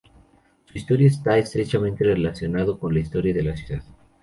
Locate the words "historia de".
3.01-3.43